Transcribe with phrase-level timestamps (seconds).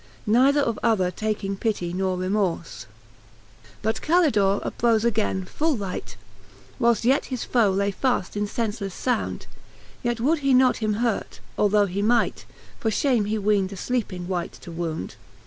[0.25, 2.87] Neither of other taking pitty nor remorfe.
[2.87, 2.87] XXXIV.
[3.83, 6.15] But Calldore uprofe againe full light,
[6.79, 9.45] Whiles yet his foe lay faft in fencelefle found.
[10.01, 12.45] Yet would he not him hurt, although he might;
[12.81, 15.17] Fof fliame he weend a fleeping wight to wound.